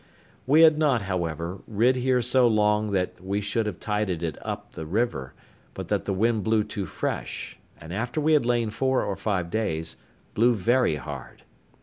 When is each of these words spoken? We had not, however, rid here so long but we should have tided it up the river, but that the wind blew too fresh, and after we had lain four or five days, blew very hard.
We 0.47 0.61
had 0.61 0.79
not, 0.79 1.03
however, 1.03 1.59
rid 1.67 1.95
here 1.95 2.23
so 2.23 2.47
long 2.47 2.91
but 2.91 3.21
we 3.23 3.39
should 3.39 3.67
have 3.67 3.79
tided 3.79 4.23
it 4.23 4.35
up 4.43 4.71
the 4.71 4.87
river, 4.87 5.35
but 5.75 5.89
that 5.89 6.05
the 6.05 6.11
wind 6.13 6.43
blew 6.43 6.63
too 6.63 6.87
fresh, 6.87 7.59
and 7.79 7.93
after 7.93 8.19
we 8.19 8.33
had 8.33 8.43
lain 8.43 8.71
four 8.71 9.03
or 9.05 9.15
five 9.15 9.51
days, 9.51 9.97
blew 10.33 10.55
very 10.55 10.95
hard. 10.95 11.43